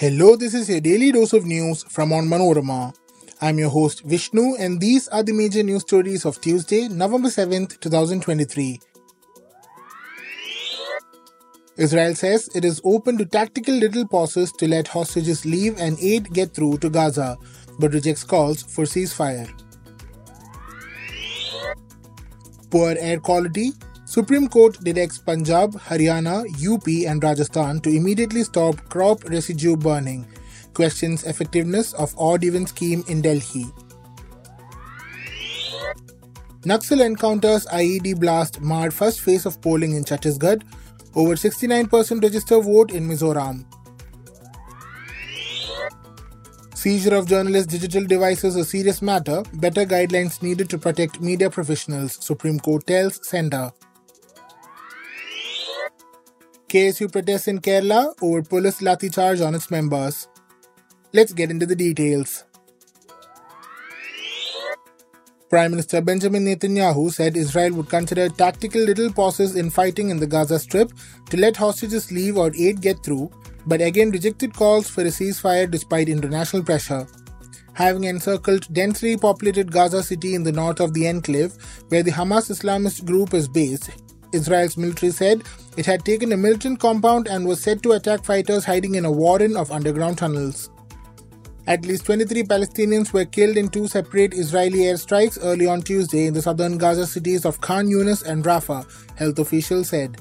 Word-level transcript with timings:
Hello, 0.00 0.34
this 0.34 0.54
is 0.54 0.70
your 0.70 0.80
daily 0.80 1.12
dose 1.12 1.34
of 1.34 1.44
news 1.44 1.82
from 1.82 2.08
Onmanorama. 2.08 2.94
I'm 3.42 3.58
your 3.58 3.68
host 3.68 4.02
Vishnu, 4.02 4.54
and 4.58 4.80
these 4.80 5.08
are 5.08 5.22
the 5.22 5.34
major 5.34 5.62
news 5.62 5.82
stories 5.82 6.24
of 6.24 6.40
Tuesday, 6.40 6.88
November 6.88 7.28
7th, 7.28 7.78
2023. 7.80 8.80
Israel 11.76 12.14
says 12.14 12.48
it 12.54 12.64
is 12.64 12.80
open 12.82 13.18
to 13.18 13.26
tactical 13.26 13.74
little 13.74 14.08
pauses 14.08 14.52
to 14.52 14.66
let 14.66 14.88
hostages 14.88 15.44
leave 15.44 15.78
and 15.78 15.98
aid 16.00 16.32
get 16.32 16.54
through 16.54 16.78
to 16.78 16.88
Gaza, 16.88 17.36
but 17.78 17.92
rejects 17.92 18.24
calls 18.24 18.62
for 18.62 18.84
ceasefire. 18.86 19.52
Poor 22.70 22.96
air 22.98 23.20
quality, 23.20 23.72
Supreme 24.10 24.48
Court 24.48 24.76
directs 24.82 25.18
Punjab, 25.18 25.74
Haryana, 25.74 26.44
UP, 26.68 26.88
and 27.08 27.22
Rajasthan 27.22 27.78
to 27.82 27.90
immediately 27.90 28.42
stop 28.42 28.74
crop 28.88 29.22
residue 29.30 29.76
burning. 29.76 30.26
Questions 30.74 31.22
effectiveness 31.22 31.92
of 31.92 32.12
odd 32.18 32.42
even 32.42 32.66
scheme 32.66 33.04
in 33.06 33.22
Delhi. 33.22 33.66
Naxal 36.62 37.06
encounters 37.06 37.66
IED 37.66 38.18
blast 38.18 38.60
marred 38.60 38.92
first 38.92 39.20
phase 39.20 39.46
of 39.46 39.60
polling 39.62 39.94
in 39.94 40.02
Chhattisgarh. 40.02 40.60
Over 41.14 41.36
69% 41.36 42.20
register 42.20 42.60
vote 42.60 42.90
in 42.90 43.08
Mizoram. 43.08 43.64
Seizure 46.74 47.14
of 47.14 47.28
journalists' 47.28 47.72
digital 47.72 48.04
devices 48.04 48.56
a 48.56 48.64
serious 48.64 49.02
matter. 49.02 49.44
Better 49.54 49.84
guidelines 49.84 50.42
needed 50.42 50.68
to 50.70 50.78
protect 50.78 51.20
media 51.20 51.48
professionals, 51.48 52.18
Supreme 52.20 52.58
Court 52.58 52.84
tells 52.88 53.24
Centre. 53.24 53.70
KSU 56.70 57.10
protests 57.10 57.48
in 57.48 57.58
Kerala 57.58 58.14
over 58.22 58.42
police 58.42 58.80
lathi 58.80 59.12
charge 59.12 59.40
on 59.40 59.56
its 59.56 59.72
members. 59.72 60.28
Let's 61.12 61.32
get 61.32 61.50
into 61.50 61.66
the 61.66 61.74
details. 61.74 62.44
Prime 65.48 65.72
Minister 65.72 66.00
Benjamin 66.00 66.44
Netanyahu 66.44 67.10
said 67.12 67.36
Israel 67.36 67.72
would 67.74 67.88
consider 67.88 68.28
tactical 68.28 68.82
little 68.82 69.12
pauses 69.12 69.56
in 69.56 69.68
fighting 69.68 70.10
in 70.10 70.20
the 70.20 70.28
Gaza 70.28 70.60
Strip 70.60 70.92
to 71.30 71.36
let 71.36 71.56
hostages 71.56 72.12
leave 72.12 72.36
or 72.36 72.54
aid 72.54 72.80
get 72.80 73.02
through, 73.02 73.28
but 73.66 73.80
again 73.80 74.12
rejected 74.12 74.54
calls 74.54 74.88
for 74.88 75.00
a 75.00 75.06
ceasefire 75.06 75.68
despite 75.68 76.08
international 76.08 76.62
pressure. 76.62 77.04
Having 77.72 78.04
encircled 78.04 78.72
densely 78.72 79.16
populated 79.16 79.72
Gaza 79.72 80.04
City 80.04 80.36
in 80.36 80.44
the 80.44 80.52
north 80.52 80.78
of 80.78 80.94
the 80.94 81.08
enclave, 81.08 81.52
where 81.88 82.04
the 82.04 82.12
Hamas 82.12 82.48
Islamist 82.48 83.04
group 83.06 83.34
is 83.34 83.48
based, 83.48 83.90
Israel's 84.32 84.76
military 84.76 85.12
said 85.12 85.42
it 85.76 85.86
had 85.86 86.04
taken 86.04 86.32
a 86.32 86.36
militant 86.36 86.80
compound 86.80 87.28
and 87.28 87.46
was 87.46 87.62
set 87.62 87.82
to 87.82 87.92
attack 87.92 88.24
fighters 88.24 88.64
hiding 88.64 88.94
in 88.94 89.04
a 89.04 89.10
warren 89.10 89.56
of 89.56 89.70
underground 89.70 90.18
tunnels. 90.18 90.70
At 91.66 91.84
least 91.84 92.06
23 92.06 92.44
Palestinians 92.44 93.12
were 93.12 93.24
killed 93.24 93.56
in 93.56 93.68
two 93.68 93.86
separate 93.86 94.34
Israeli 94.34 94.78
airstrikes 94.80 95.38
early 95.40 95.66
on 95.66 95.82
Tuesday 95.82 96.26
in 96.26 96.34
the 96.34 96.42
southern 96.42 96.78
Gaza 96.78 97.06
cities 97.06 97.44
of 97.44 97.60
Khan 97.60 97.86
Yunis 97.86 98.24
and 98.24 98.44
Rafah, 98.44 98.84
health 99.16 99.38
officials 99.38 99.90
said. 99.90 100.16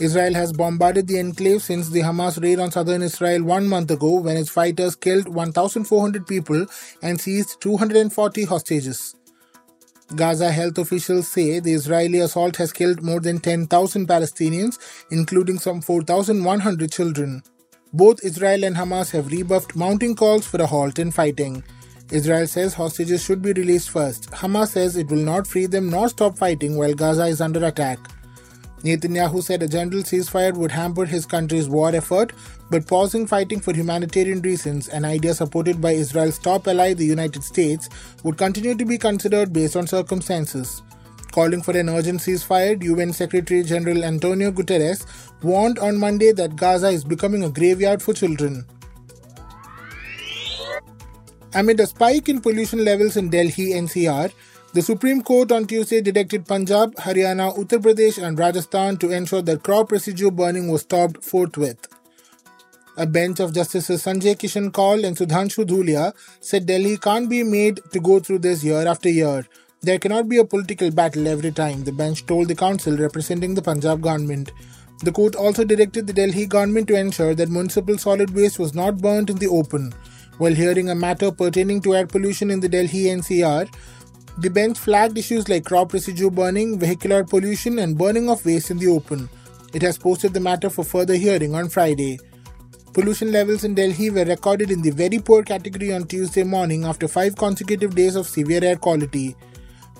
Israel 0.00 0.32
has 0.32 0.52
bombarded 0.52 1.06
the 1.06 1.18
enclave 1.18 1.62
since 1.62 1.90
the 1.90 2.00
Hamas 2.00 2.42
raid 2.42 2.58
on 2.58 2.70
southern 2.70 3.02
Israel 3.02 3.42
one 3.44 3.68
month 3.68 3.90
ago 3.90 4.20
when 4.20 4.36
its 4.36 4.48
fighters 4.48 4.96
killed 4.96 5.28
1,400 5.28 6.26
people 6.26 6.64
and 7.02 7.20
seized 7.20 7.60
240 7.60 8.44
hostages. 8.44 9.14
Gaza 10.16 10.50
health 10.50 10.78
officials 10.78 11.28
say 11.28 11.60
the 11.60 11.72
Israeli 11.72 12.18
assault 12.18 12.56
has 12.56 12.72
killed 12.72 13.02
more 13.02 13.20
than 13.20 13.38
10,000 13.38 14.08
Palestinians, 14.08 14.78
including 15.10 15.58
some 15.58 15.80
4,100 15.80 16.90
children. 16.90 17.42
Both 17.92 18.24
Israel 18.24 18.64
and 18.64 18.76
Hamas 18.76 19.10
have 19.12 19.30
rebuffed 19.30 19.76
mounting 19.76 20.14
calls 20.16 20.46
for 20.46 20.60
a 20.60 20.66
halt 20.66 20.98
in 20.98 21.10
fighting. 21.10 21.62
Israel 22.10 22.46
says 22.48 22.74
hostages 22.74 23.22
should 23.22 23.40
be 23.40 23.52
released 23.52 23.90
first. 23.90 24.30
Hamas 24.32 24.68
says 24.68 24.96
it 24.96 25.08
will 25.08 25.24
not 25.24 25.46
free 25.46 25.66
them 25.66 25.90
nor 25.90 26.08
stop 26.08 26.36
fighting 26.36 26.76
while 26.76 26.94
Gaza 26.94 27.26
is 27.26 27.40
under 27.40 27.64
attack. 27.64 27.98
Netanyahu 28.82 29.42
said 29.42 29.62
a 29.62 29.68
general 29.68 30.02
ceasefire 30.02 30.54
would 30.56 30.70
hamper 30.70 31.04
his 31.04 31.26
country's 31.26 31.68
war 31.68 31.94
effort, 31.94 32.32
but 32.70 32.86
pausing 32.86 33.26
fighting 33.26 33.60
for 33.60 33.74
humanitarian 33.74 34.40
reasons, 34.40 34.88
an 34.88 35.04
idea 35.04 35.34
supported 35.34 35.80
by 35.82 35.92
Israel's 35.92 36.38
top 36.38 36.66
ally, 36.66 36.94
the 36.94 37.04
United 37.04 37.44
States, 37.44 37.90
would 38.22 38.38
continue 38.38 38.74
to 38.74 38.84
be 38.86 38.96
considered 38.96 39.52
based 39.52 39.76
on 39.76 39.86
circumstances. 39.86 40.82
Calling 41.30 41.62
for 41.62 41.76
an 41.76 41.90
urgent 41.90 42.20
ceasefire, 42.20 42.82
UN 42.82 43.12
Secretary 43.12 43.62
General 43.62 44.02
Antonio 44.02 44.50
Guterres 44.50 45.06
warned 45.42 45.78
on 45.78 45.98
Monday 45.98 46.32
that 46.32 46.56
Gaza 46.56 46.88
is 46.88 47.04
becoming 47.04 47.44
a 47.44 47.50
graveyard 47.50 48.02
for 48.02 48.14
children. 48.14 48.64
Amid 51.54 51.80
a 51.80 51.86
spike 51.86 52.28
in 52.28 52.40
pollution 52.40 52.84
levels 52.84 53.16
in 53.16 53.28
Delhi 53.28 53.74
NCR, 53.74 54.32
the 54.72 54.82
Supreme 54.82 55.20
Court 55.20 55.50
on 55.50 55.66
Tuesday 55.66 56.00
directed 56.00 56.46
Punjab, 56.46 56.94
Haryana, 56.94 57.56
Uttar 57.56 57.80
Pradesh, 57.80 58.22
and 58.22 58.38
Rajasthan 58.38 58.98
to 58.98 59.10
ensure 59.10 59.42
that 59.42 59.64
crop 59.64 59.90
residue 59.90 60.30
burning 60.30 60.68
was 60.68 60.82
stopped 60.82 61.24
forthwith. 61.24 61.88
A 62.96 63.04
bench 63.04 63.40
of 63.40 63.52
Justices 63.52 64.04
Sanjay 64.04 64.36
Kishan 64.36 64.72
Kaul 64.72 65.04
and 65.04 65.16
Sudhanshu 65.16 65.64
Dhulia 65.64 66.12
said 66.40 66.66
Delhi 66.66 66.96
can't 66.98 67.28
be 67.28 67.42
made 67.42 67.80
to 67.92 67.98
go 67.98 68.20
through 68.20 68.40
this 68.40 68.62
year 68.62 68.86
after 68.86 69.08
year. 69.08 69.44
There 69.82 69.98
cannot 69.98 70.28
be 70.28 70.38
a 70.38 70.44
political 70.44 70.92
battle 70.92 71.26
every 71.26 71.50
time, 71.50 71.82
the 71.82 71.92
bench 71.92 72.26
told 72.26 72.46
the 72.46 72.54
counsel 72.54 72.96
representing 72.96 73.54
the 73.54 73.62
Punjab 73.62 74.02
government. 74.02 74.52
The 75.02 75.10
court 75.10 75.34
also 75.34 75.64
directed 75.64 76.06
the 76.06 76.12
Delhi 76.12 76.46
government 76.46 76.86
to 76.88 76.94
ensure 76.94 77.34
that 77.34 77.48
municipal 77.48 77.98
solid 77.98 78.34
waste 78.34 78.58
was 78.60 78.74
not 78.74 78.98
burnt 78.98 79.30
in 79.30 79.36
the 79.36 79.48
open. 79.48 79.92
While 80.38 80.54
hearing 80.54 80.90
a 80.90 80.94
matter 80.94 81.32
pertaining 81.32 81.80
to 81.82 81.96
air 81.96 82.06
pollution 82.06 82.50
in 82.50 82.60
the 82.60 82.68
Delhi 82.68 83.06
NCR, 83.06 83.68
the 84.38 84.48
bench 84.48 84.78
flagged 84.78 85.18
issues 85.18 85.48
like 85.48 85.64
crop 85.64 85.92
residue 85.92 86.30
burning, 86.30 86.78
vehicular 86.78 87.24
pollution, 87.24 87.78
and 87.78 87.98
burning 87.98 88.30
of 88.30 88.44
waste 88.44 88.70
in 88.70 88.78
the 88.78 88.88
open. 88.88 89.28
It 89.72 89.82
has 89.82 89.98
posted 89.98 90.34
the 90.34 90.40
matter 90.40 90.70
for 90.70 90.84
further 90.84 91.14
hearing 91.14 91.54
on 91.54 91.68
Friday. 91.68 92.18
Pollution 92.92 93.30
levels 93.30 93.62
in 93.62 93.74
Delhi 93.74 94.10
were 94.10 94.24
recorded 94.24 94.70
in 94.70 94.82
the 94.82 94.90
very 94.90 95.20
poor 95.20 95.44
category 95.44 95.92
on 95.92 96.08
Tuesday 96.08 96.42
morning 96.42 96.84
after 96.84 97.06
five 97.06 97.36
consecutive 97.36 97.94
days 97.94 98.16
of 98.16 98.26
severe 98.26 98.64
air 98.64 98.76
quality. 98.76 99.36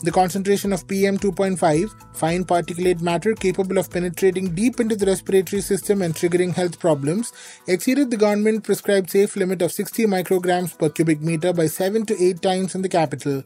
The 0.03 0.11
concentration 0.11 0.73
of 0.73 0.89
PM 0.89 1.19
2.5, 1.19 2.17
fine 2.17 2.45
particulate 2.45 3.03
matter 3.03 3.35
capable 3.35 3.77
of 3.77 3.91
penetrating 3.91 4.55
deep 4.55 4.81
into 4.81 4.97
the 4.97 5.05
respiratory 5.05 5.61
system 5.61 6.01
and 6.01 6.15
triggering 6.15 6.55
health 6.55 6.81
problems, 6.81 7.33
exceeded 7.67 8.11
the 8.11 8.17
government 8.17 8.65
prescribed 8.65 9.11
safe 9.11 9.37
limit 9.37 9.61
of 9.61 9.73
60 9.73 10.07
micrograms 10.07 10.77
per 10.77 10.89
cubic 10.89 11.21
meter 11.21 11.53
by 11.53 11.67
7 11.67 12.07
to 12.07 12.21
8 12.21 12.41
times 12.41 12.75
in 12.75 12.81
the 12.81 12.89
capital. 12.89 13.45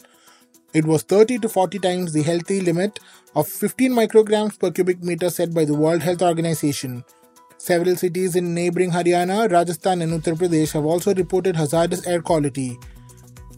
It 0.75 0.85
was 0.85 1.03
30 1.05 1.39
to 1.39 1.49
40 1.49 1.79
times 1.79 2.13
the 2.13 2.23
healthy 2.23 2.61
limit 2.61 2.99
of 3.37 3.47
15 3.47 3.93
micrograms 3.93 4.59
per 4.59 4.73
cubic 4.73 5.05
meter 5.05 5.31
set 5.31 5.55
by 5.55 5.65
the 5.65 5.73
World 5.73 6.03
Health 6.03 6.21
Organization. 6.21 7.05
Several 7.59 7.95
cities 7.95 8.35
in 8.35 8.53
neighboring 8.55 8.91
Haryana, 8.91 9.49
Rajasthan, 9.53 10.03
and 10.03 10.13
Uttar 10.13 10.35
Pradesh 10.35 10.73
have 10.73 10.85
also 10.85 11.15
reported 11.15 11.55
hazardous 11.55 12.05
air 12.09 12.21
quality. 12.21 12.77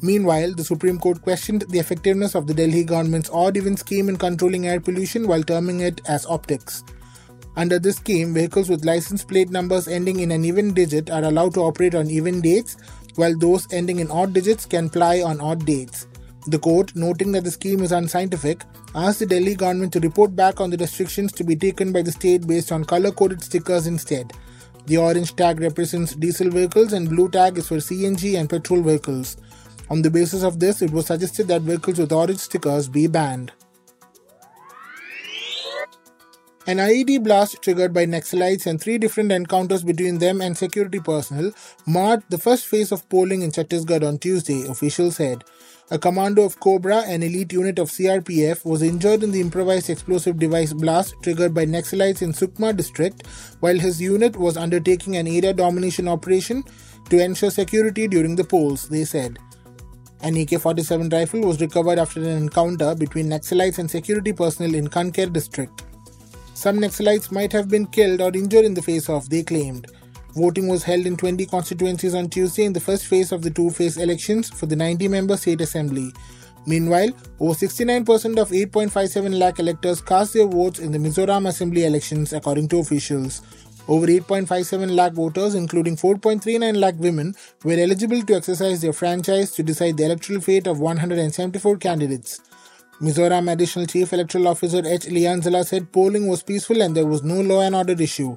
Meanwhile, 0.02 0.52
the 0.56 0.64
Supreme 0.64 0.98
Court 0.98 1.22
questioned 1.22 1.64
the 1.70 1.78
effectiveness 1.78 2.34
of 2.34 2.46
the 2.46 2.52
Delhi 2.52 2.84
government's 2.84 3.30
odd 3.30 3.56
even 3.56 3.78
scheme 3.78 4.10
in 4.10 4.18
controlling 4.18 4.68
air 4.68 4.78
pollution 4.78 5.26
while 5.26 5.42
terming 5.42 5.80
it 5.80 6.02
as 6.06 6.26
optics. 6.26 6.84
Under 7.56 7.78
this 7.78 7.96
scheme, 7.96 8.34
vehicles 8.34 8.68
with 8.68 8.84
license 8.84 9.24
plate 9.24 9.48
numbers 9.48 9.88
ending 9.88 10.20
in 10.20 10.32
an 10.32 10.44
even 10.44 10.74
digit 10.74 11.08
are 11.08 11.24
allowed 11.24 11.54
to 11.54 11.60
operate 11.60 11.94
on 11.94 12.10
even 12.10 12.42
dates, 12.42 12.76
while 13.14 13.34
those 13.38 13.66
ending 13.72 14.00
in 14.00 14.10
odd 14.10 14.34
digits 14.34 14.66
can 14.66 14.90
ply 14.90 15.22
on 15.22 15.40
odd 15.40 15.64
dates. 15.64 16.06
The 16.48 16.60
court, 16.60 16.94
noting 16.94 17.32
that 17.32 17.42
the 17.42 17.50
scheme 17.50 17.82
is 17.82 17.90
unscientific, 17.90 18.62
asked 18.94 19.18
the 19.18 19.26
Delhi 19.26 19.56
government 19.56 19.92
to 19.94 20.00
report 20.00 20.36
back 20.36 20.60
on 20.60 20.70
the 20.70 20.76
restrictions 20.76 21.32
to 21.32 21.42
be 21.42 21.56
taken 21.56 21.92
by 21.92 22.02
the 22.02 22.12
state 22.12 22.46
based 22.46 22.70
on 22.70 22.84
color 22.84 23.10
coded 23.10 23.42
stickers 23.42 23.88
instead. 23.88 24.32
The 24.86 24.96
orange 24.96 25.34
tag 25.34 25.58
represents 25.58 26.14
diesel 26.14 26.50
vehicles 26.50 26.92
and 26.92 27.08
blue 27.08 27.28
tag 27.28 27.58
is 27.58 27.66
for 27.66 27.78
CNG 27.78 28.38
and 28.38 28.48
petrol 28.48 28.80
vehicles. 28.80 29.36
On 29.90 30.02
the 30.02 30.10
basis 30.10 30.44
of 30.44 30.60
this, 30.60 30.82
it 30.82 30.92
was 30.92 31.06
suggested 31.06 31.48
that 31.48 31.62
vehicles 31.62 31.98
with 31.98 32.12
orange 32.12 32.38
stickers 32.38 32.88
be 32.88 33.08
banned. 33.08 33.52
An 36.68 36.78
IED 36.78 37.22
blast 37.22 37.62
triggered 37.62 37.94
by 37.94 38.06
Naxalites 38.06 38.66
and 38.66 38.80
three 38.80 38.98
different 38.98 39.30
encounters 39.30 39.84
between 39.84 40.18
them 40.18 40.40
and 40.40 40.58
security 40.58 40.98
personnel 40.98 41.52
marred 41.86 42.24
the 42.28 42.38
first 42.38 42.66
phase 42.66 42.90
of 42.90 43.08
polling 43.08 43.42
in 43.42 43.52
Chhattisgarh 43.52 44.04
on 44.04 44.18
Tuesday, 44.18 44.66
officials 44.66 45.14
said. 45.14 45.44
A 45.92 45.98
commando 46.00 46.42
of 46.42 46.58
Cobra, 46.58 47.02
an 47.02 47.22
elite 47.22 47.52
unit 47.52 47.78
of 47.78 47.88
CRPF, 47.90 48.64
was 48.64 48.82
injured 48.82 49.22
in 49.22 49.30
the 49.30 49.40
improvised 49.40 49.88
explosive 49.90 50.40
device 50.40 50.72
blast 50.72 51.14
triggered 51.22 51.54
by 51.54 51.66
Naxalites 51.66 52.20
in 52.20 52.32
Sukma 52.32 52.76
district, 52.76 53.28
while 53.60 53.78
his 53.78 54.02
unit 54.02 54.34
was 54.34 54.56
undertaking 54.56 55.16
an 55.16 55.28
area 55.28 55.54
domination 55.54 56.08
operation 56.08 56.64
to 57.10 57.22
ensure 57.22 57.50
security 57.50 58.08
during 58.08 58.34
the 58.34 58.42
polls, 58.42 58.88
they 58.88 59.04
said. 59.04 59.38
An 60.20 60.36
AK 60.36 60.60
47 60.60 61.10
rifle 61.10 61.42
was 61.42 61.60
recovered 61.60 62.00
after 62.00 62.18
an 62.18 62.26
encounter 62.26 62.96
between 62.96 63.28
Naxalites 63.28 63.78
and 63.78 63.88
security 63.88 64.32
personnel 64.32 64.74
in 64.74 64.88
Kanker 64.88 65.32
district. 65.32 65.85
Some 66.56 66.78
Naxalites 66.78 67.30
might 67.30 67.52
have 67.52 67.68
been 67.68 67.86
killed 67.86 68.22
or 68.22 68.30
injured 68.34 68.64
in 68.64 68.72
the 68.72 68.80
face 68.80 69.10
off, 69.10 69.28
they 69.28 69.42
claimed. 69.42 69.88
Voting 70.34 70.68
was 70.68 70.82
held 70.82 71.04
in 71.04 71.14
20 71.14 71.44
constituencies 71.44 72.14
on 72.14 72.30
Tuesday 72.30 72.64
in 72.64 72.72
the 72.72 72.80
first 72.80 73.04
phase 73.04 73.30
of 73.30 73.42
the 73.42 73.50
two 73.50 73.68
phase 73.68 73.98
elections 73.98 74.48
for 74.48 74.64
the 74.64 74.74
90 74.74 75.06
member 75.08 75.36
state 75.36 75.60
assembly. 75.60 76.14
Meanwhile, 76.66 77.10
over 77.40 77.52
69% 77.52 78.38
of 78.38 78.48
8.57 78.48 79.38
lakh 79.38 79.58
electors 79.58 80.00
cast 80.00 80.32
their 80.32 80.46
votes 80.46 80.78
in 80.78 80.92
the 80.92 80.98
Mizoram 80.98 81.46
Assembly 81.46 81.84
elections, 81.84 82.32
according 82.32 82.68
to 82.68 82.78
officials. 82.78 83.42
Over 83.86 84.06
8.57 84.06 84.92
lakh 84.92 85.12
voters, 85.12 85.54
including 85.54 85.96
4.39 85.96 86.78
lakh 86.78 86.94
women, 86.98 87.34
were 87.64 87.72
eligible 87.78 88.22
to 88.22 88.34
exercise 88.34 88.80
their 88.80 88.94
franchise 88.94 89.50
to 89.52 89.62
decide 89.62 89.98
the 89.98 90.06
electoral 90.06 90.40
fate 90.40 90.66
of 90.66 90.80
174 90.80 91.76
candidates. 91.76 92.40
Mizoram 92.98 93.52
Additional 93.52 93.84
Chief 93.86 94.10
Electoral 94.14 94.48
Officer 94.48 94.78
H. 94.78 95.04
Lianzala 95.04 95.66
said 95.66 95.92
polling 95.92 96.28
was 96.28 96.42
peaceful 96.42 96.80
and 96.80 96.96
there 96.96 97.04
was 97.04 97.22
no 97.22 97.42
law 97.42 97.60
and 97.60 97.74
order 97.74 97.92
issue. 97.92 98.34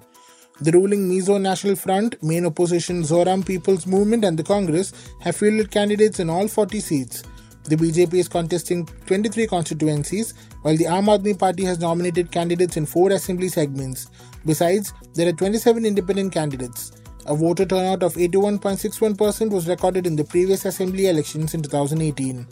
The 0.59 0.73
ruling 0.73 1.09
Mizo 1.09 1.39
National 1.39 1.77
Front, 1.77 2.21
main 2.21 2.45
opposition 2.45 3.01
Zoram 3.03 3.45
People's 3.45 3.88
Movement, 3.88 4.25
and 4.25 4.38
the 4.38 4.44
Congress 4.44 4.91
have 5.21 5.38
fielded 5.38 5.71
candidates 5.71 6.19
in 6.19 6.29
all 6.29 6.50
40 6.50 6.81
seats. 6.81 7.23
The 7.63 7.77
BJP 7.77 8.15
is 8.15 8.27
contesting 8.27 8.85
23 9.06 9.47
constituencies, 9.47 10.33
while 10.63 10.75
the 10.75 10.88
Aam 10.88 11.05
Aadmi 11.05 11.39
Party 11.39 11.63
has 11.63 11.79
nominated 11.79 12.29
candidates 12.29 12.75
in 12.75 12.85
four 12.85 13.12
assembly 13.12 13.47
segments. 13.47 14.09
Besides, 14.45 14.91
there 15.13 15.29
are 15.29 15.33
27 15.33 15.85
independent 15.85 16.33
candidates. 16.33 16.91
A 17.27 17.33
voter 17.33 17.65
turnout 17.65 18.03
of 18.03 18.15
81.61% 18.15 19.51
was 19.51 19.69
recorded 19.69 20.05
in 20.05 20.17
the 20.17 20.25
previous 20.25 20.65
assembly 20.65 21.07
elections 21.07 21.53
in 21.53 21.62
2018. 21.62 22.45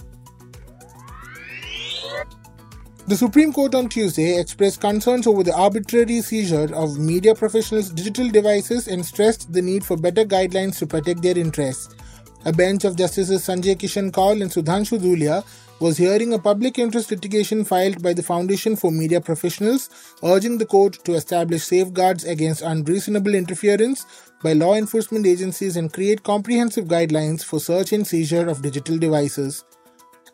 The 3.08 3.16
Supreme 3.16 3.54
Court 3.54 3.74
on 3.74 3.88
Tuesday 3.88 4.38
expressed 4.38 4.82
concerns 4.82 5.28
over 5.28 5.42
the 5.42 5.56
arbitrary 5.56 6.20
seizure 6.22 6.76
of 6.76 7.00
media 7.00 7.34
professionals' 7.34 7.90
digital 7.90 8.30
devices 8.30 8.90
and 8.90 9.06
stressed 9.06 9.54
the 9.54 9.62
need 9.62 9.86
for 9.86 9.96
better 9.96 10.26
guidelines 10.26 10.78
to 10.80 10.88
protect 10.88 11.22
their 11.22 11.38
interests. 11.38 11.96
A 12.44 12.52
bench 12.52 12.84
of 12.84 12.98
Justices 12.98 13.48
Sanjay 13.48 13.78
Kishan 13.78 14.12
Kaul 14.12 14.42
and 14.42 14.52
Sudhanshu 14.52 15.00
Dhulia 15.00 15.46
was 15.80 15.96
hearing 15.96 16.34
a 16.34 16.40
public 16.40 16.78
interest 16.80 17.10
litigation 17.10 17.64
filed 17.64 18.04
by 18.04 18.12
the 18.12 18.22
Foundation 18.22 18.76
for 18.76 18.92
Media 18.92 19.22
Professionals, 19.22 19.90
urging 20.22 20.58
the 20.58 20.66
court 20.66 21.02
to 21.06 21.14
establish 21.14 21.64
safeguards 21.64 22.26
against 22.26 22.62
unreasonable 22.62 23.36
interference 23.36 24.06
by 24.44 24.52
law 24.52 24.74
enforcement 24.74 25.26
agencies 25.26 25.78
and 25.78 25.94
create 25.94 26.24
comprehensive 26.24 26.86
guidelines 26.86 27.42
for 27.42 27.62
search 27.62 27.94
and 27.94 28.06
seizure 28.06 28.50
of 28.50 28.62
digital 28.62 28.98
devices. 28.98 29.64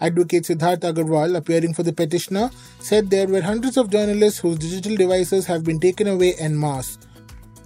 Advocate 0.03 0.43
Siddharth 0.43 0.81
Agarwal, 0.81 1.37
appearing 1.37 1.73
for 1.73 1.83
the 1.83 1.93
petitioner, 1.93 2.51
said 2.79 3.09
there 3.09 3.25
were 3.25 3.41
hundreds 3.41 3.77
of 3.77 3.89
journalists 3.89 4.37
whose 4.37 4.57
digital 4.57 4.97
devices 4.97 5.45
have 5.45 5.63
been 5.63 5.79
taken 5.79 6.07
away 6.07 6.35
en 6.39 6.59
masse. 6.59 6.97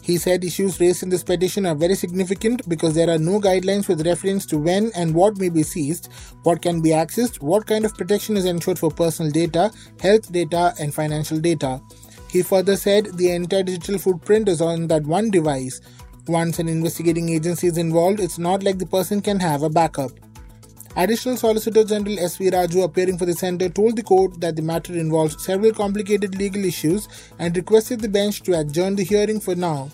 He 0.04 0.18
said 0.18 0.44
issues 0.44 0.80
raised 0.80 1.02
in 1.02 1.10
this 1.10 1.24
petition 1.24 1.66
are 1.66 1.74
very 1.74 1.96
significant 1.96 2.70
because 2.70 2.94
there 2.94 3.10
are 3.10 3.18
no 3.18 3.42
guidelines 3.42 3.88
with 3.88 4.06
reference 4.06 4.46
to 4.46 4.58
when 4.60 4.92
and 4.96 5.16
what 5.16 5.38
may 5.38 5.50
be 5.50 5.64
seized, 5.64 6.10
what 6.44 6.62
can 6.62 6.80
be 6.80 6.92
accessed, 6.92 7.42
what 7.42 7.66
kind 7.66 7.86
of 7.86 7.96
protection 7.96 8.38
is 8.38 8.46
ensured 8.46 8.78
for 8.78 8.92
personal 8.92 9.32
data, 9.32 9.72
health 10.00 10.32
data, 10.32 10.76
and 10.80 10.94
financial 10.94 11.40
data. 11.40 11.82
He 12.30 12.44
further 12.44 12.76
said 12.76 13.18
the 13.18 13.32
entire 13.32 13.64
digital 13.64 13.98
footprint 13.98 14.48
is 14.48 14.62
on 14.62 14.88
that 14.88 15.04
one 15.04 15.32
device. 15.32 15.82
Once 16.28 16.60
an 16.60 16.70
investigating 16.70 17.30
agency 17.30 17.68
is 17.68 17.78
involved, 17.78 18.20
it's 18.20 18.38
not 18.38 18.62
like 18.62 18.78
the 18.78 18.86
person 18.86 19.22
can 19.22 19.40
have 19.40 19.64
a 19.64 19.70
backup. 19.70 20.12
Additional 21.00 21.38
Solicitor 21.38 21.84
General 21.84 22.18
S.V. 22.18 22.50
Raju, 22.50 22.84
appearing 22.84 23.20
for 23.20 23.28
the 23.28 23.34
centre, 23.34 23.70
told 23.70 23.96
the 23.96 24.02
court 24.02 24.42
that 24.42 24.56
the 24.56 24.64
matter 24.64 24.94
involves 24.94 25.46
several 25.46 25.72
complicated 25.72 26.36
legal 26.36 26.66
issues 26.66 27.08
and 27.38 27.56
requested 27.56 28.00
the 28.00 28.10
bench 28.10 28.42
to 28.42 28.60
adjourn 28.60 28.96
the 28.96 29.04
hearing 29.04 29.40
for 29.40 29.54
now. 29.54 29.92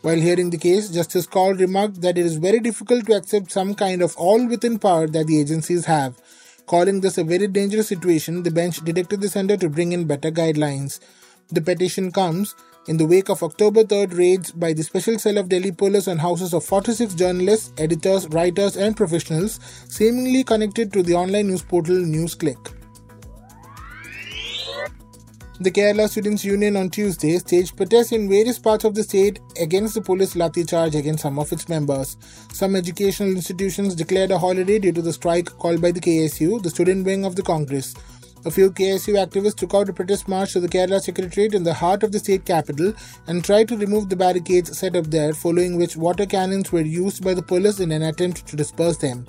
While 0.00 0.16
hearing 0.16 0.48
the 0.48 0.56
case, 0.56 0.88
Justice 0.88 1.26
Kaul 1.26 1.52
remarked 1.52 2.00
that 2.00 2.16
it 2.16 2.24
is 2.24 2.38
very 2.38 2.60
difficult 2.60 3.04
to 3.04 3.16
accept 3.16 3.52
some 3.52 3.74
kind 3.74 4.00
of 4.00 4.16
all 4.16 4.46
within 4.46 4.78
power 4.78 5.06
that 5.08 5.26
the 5.26 5.38
agencies 5.38 5.84
have. 5.84 6.18
Calling 6.64 7.02
this 7.02 7.18
a 7.18 7.24
very 7.24 7.48
dangerous 7.48 7.88
situation, 7.88 8.42
the 8.42 8.50
bench 8.50 8.82
directed 8.82 9.20
the 9.20 9.28
centre 9.28 9.58
to 9.58 9.68
bring 9.68 9.92
in 9.92 10.06
better 10.06 10.30
guidelines. 10.30 11.00
The 11.50 11.60
petition 11.60 12.10
comes 12.10 12.54
in 12.88 12.96
the 12.96 13.06
wake 13.06 13.28
of 13.28 13.42
October 13.42 13.82
3rd 13.82 14.16
raids 14.16 14.52
by 14.52 14.72
the 14.72 14.82
Special 14.82 15.18
Cell 15.18 15.38
of 15.38 15.48
Delhi 15.48 15.72
Police 15.72 16.06
on 16.06 16.18
houses 16.18 16.54
of 16.54 16.64
46 16.64 17.14
journalists, 17.14 17.72
editors, 17.78 18.28
writers, 18.28 18.76
and 18.76 18.96
professionals 18.96 19.58
seemingly 19.88 20.44
connected 20.44 20.92
to 20.92 21.02
the 21.02 21.14
online 21.14 21.48
news 21.48 21.62
portal 21.62 21.96
NewsClick. 21.96 22.74
The 25.58 25.70
Kerala 25.70 26.06
Students' 26.08 26.44
Union 26.44 26.76
on 26.76 26.90
Tuesday 26.90 27.38
staged 27.38 27.78
protests 27.78 28.12
in 28.12 28.28
various 28.28 28.58
parts 28.58 28.84
of 28.84 28.94
the 28.94 29.02
state 29.02 29.40
against 29.58 29.94
the 29.94 30.02
police 30.02 30.34
lathi 30.34 30.68
charge 30.68 30.94
against 30.94 31.22
some 31.22 31.38
of 31.38 31.50
its 31.50 31.66
members. 31.66 32.18
Some 32.52 32.76
educational 32.76 33.30
institutions 33.30 33.94
declared 33.94 34.30
a 34.30 34.38
holiday 34.38 34.78
due 34.78 34.92
to 34.92 35.00
the 35.00 35.14
strike 35.14 35.46
called 35.46 35.80
by 35.80 35.92
the 35.92 36.00
KSU, 36.00 36.62
the 36.62 36.68
student 36.68 37.06
wing 37.06 37.24
of 37.24 37.36
the 37.36 37.42
Congress. 37.42 37.94
A 38.46 38.50
few 38.52 38.70
KSU 38.70 39.14
activists 39.14 39.56
took 39.56 39.74
out 39.74 39.88
a 39.88 39.92
protest 39.92 40.28
march 40.28 40.52
to 40.52 40.60
the 40.60 40.68
Kerala 40.68 41.00
Secretariat 41.00 41.52
in 41.52 41.64
the 41.64 41.74
heart 41.74 42.04
of 42.04 42.12
the 42.12 42.20
state 42.20 42.44
capital 42.44 42.94
and 43.26 43.42
tried 43.42 43.66
to 43.66 43.76
remove 43.76 44.08
the 44.08 44.14
barricades 44.14 44.78
set 44.78 44.94
up 44.94 45.06
there, 45.06 45.34
following 45.34 45.76
which 45.76 45.96
water 45.96 46.24
cannons 46.26 46.70
were 46.70 46.82
used 46.82 47.24
by 47.24 47.34
the 47.34 47.42
police 47.42 47.80
in 47.80 47.90
an 47.90 48.02
attempt 48.02 48.46
to 48.46 48.54
disperse 48.54 48.98
them. 48.98 49.26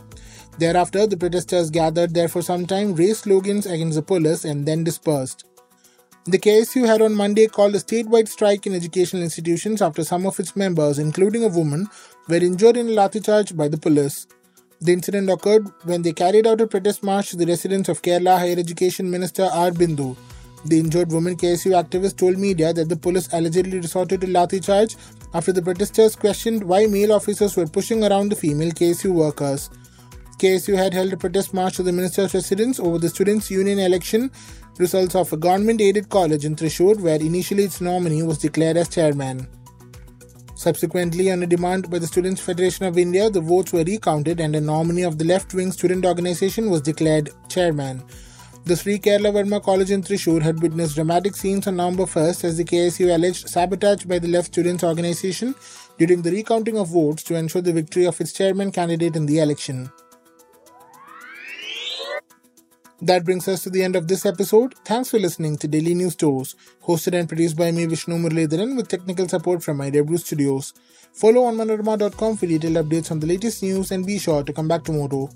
Thereafter, 0.60 1.08
the 1.08 1.18
protesters 1.18 1.72
gathered 1.72 2.14
there 2.14 2.28
for 2.28 2.44
some 2.44 2.68
time, 2.68 2.94
raised 2.94 3.24
slogans 3.24 3.66
against 3.66 3.96
the 3.96 4.04
police, 4.04 4.46
and 4.46 4.68
then 4.68 4.84
dispersed. 4.84 5.46
The 6.26 6.38
KSU 6.38 6.86
had 6.86 7.02
on 7.02 7.16
Monday 7.16 7.48
called 7.48 7.74
a 7.74 7.80
statewide 7.80 8.28
strike 8.28 8.68
in 8.68 8.76
educational 8.76 9.24
institutions 9.24 9.82
after 9.82 10.04
some 10.04 10.28
of 10.28 10.40
its 10.40 10.56
members, 10.56 11.00
including 11.00 11.44
a 11.44 11.48
woman, 11.48 11.88
were 12.28 12.36
injured 12.36 12.78
in 12.78 12.90
a 12.90 12.92
lathi 12.92 13.26
charge 13.26 13.58
by 13.58 13.68
the 13.68 13.80
police. 13.80 14.28
The 14.80 14.94
incident 14.94 15.30
occurred 15.30 15.68
when 15.86 16.04
they 16.04 16.14
carried 16.14 16.46
out 16.46 16.62
a 16.62 16.68
protest 16.68 17.02
march 17.02 17.32
to 17.32 17.36
the 17.36 17.48
residence 17.48 17.90
of 17.90 18.04
Kerala 18.04 18.38
Higher 18.38 18.60
Education 18.60 19.10
Minister 19.10 19.50
R. 19.52 19.72
Bindu. 19.72 20.16
The 20.66 20.80
injured 20.80 21.12
woman 21.12 21.36
KSU 21.36 21.72
activist 21.82 22.18
told 22.18 22.38
media 22.38 22.74
that 22.74 22.88
the 22.88 22.96
police 22.96 23.28
allegedly 23.34 23.80
resorted 23.80 24.22
to 24.22 24.28
lathi 24.28 24.64
charge 24.64 24.96
after 25.34 25.52
the 25.52 25.64
protesters 25.64 26.16
questioned 26.16 26.64
why 26.64 26.86
male 26.86 27.14
officers 27.14 27.58
were 27.58 27.66
pushing 27.66 28.04
around 28.04 28.30
the 28.30 28.36
female 28.36 28.72
KSU 28.72 29.12
workers. 29.12 29.72
KSU 30.38 30.78
had 30.78 30.94
held 30.94 31.12
a 31.12 31.18
protest 31.18 31.56
march 31.56 31.78
to 31.78 31.84
the 31.84 31.92
minister's 31.92 32.36
residence 32.36 32.80
over 32.80 33.00
the 33.00 33.10
students' 33.10 33.50
union 33.50 33.80
election 33.80 34.30
results 34.78 35.16
of 35.16 35.34
a 35.34 35.38
government 35.38 35.82
aided 35.82 36.10
college 36.10 36.46
in 36.46 36.56
Thrissur, 36.56 37.00
where 37.02 37.20
initially 37.20 37.64
its 37.64 37.82
nominee 37.82 38.22
was 38.22 38.38
declared 38.38 38.78
as 38.78 38.90
chairman. 38.90 39.48
Subsequently, 40.58 41.30
on 41.32 41.44
a 41.44 41.48
demand 41.48 41.88
by 41.88 42.00
the 42.00 42.08
Students' 42.08 42.42
Federation 42.42 42.88
of 42.88 42.98
India, 42.98 43.30
the 43.30 43.40
votes 43.40 43.72
were 43.72 43.84
recounted 43.84 44.40
and 44.40 44.56
a 44.56 44.60
nominee 44.60 45.04
of 45.04 45.20
the 45.20 45.24
left 45.24 45.54
wing 45.54 45.72
student 45.72 46.04
organization 46.04 46.72
was 46.72 46.82
declared 46.82 47.30
chairman. 47.48 48.04
The 48.66 48.76
Sree 48.76 48.98
Kerala 48.98 49.32
Varma 49.32 49.62
College 49.62 49.92
in 49.92 50.02
Thrissur 50.02 50.42
had 50.42 50.60
witnessed 50.60 50.96
dramatic 50.96 51.36
scenes 51.36 51.68
on 51.68 51.76
November 51.76 52.06
1st 52.06 52.44
as 52.44 52.58
the 52.58 52.66
KSU 52.66 53.14
alleged 53.14 53.48
sabotage 53.48 54.06
by 54.06 54.18
the 54.18 54.28
left 54.28 54.48
students' 54.48 54.84
organization 54.84 55.54
during 56.00 56.24
the 56.24 56.32
recounting 56.32 56.80
of 56.80 56.88
votes 56.88 57.22
to 57.24 57.36
ensure 57.36 57.62
the 57.62 57.72
victory 57.72 58.06
of 58.06 58.20
its 58.20 58.34
chairman 58.34 58.72
candidate 58.72 59.16
in 59.16 59.28
the 59.28 59.38
election. 59.38 59.92
That 63.02 63.26
brings 63.26 63.48
us 63.48 63.62
to 63.64 63.70
the 63.70 63.84
end 63.84 63.96
of 63.96 64.08
this 64.08 64.26
episode. 64.26 64.74
Thanks 64.84 65.12
for 65.12 65.20
listening 65.20 65.58
to 65.58 65.68
Daily 65.68 65.94
News 65.94 66.16
Tours, 66.16 66.56
hosted 66.84 67.14
and 67.14 67.28
produced 67.30 67.56
by 67.56 67.72
me, 67.72 67.86
Vishnu 67.86 68.18
Muralidharan, 68.18 68.76
with 68.76 68.88
technical 68.88 69.28
support 69.28 69.62
from 69.62 69.78
IW 69.78 70.20
Studios. 70.20 70.74
Follow 71.14 71.42
onmanorama.com 71.42 72.38
for 72.38 72.48
detailed 72.48 72.76
updates 72.78 73.12
on 73.12 73.20
the 73.20 73.28
latest 73.28 73.62
news 73.62 73.92
and 73.92 74.06
be 74.06 74.18
sure 74.18 74.44
to 74.44 74.52
come 74.52 74.68
back 74.68 74.84
tomorrow. 74.84 75.30